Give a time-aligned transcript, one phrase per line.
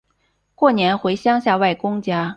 [0.55, 2.27] 过年回乡下外公家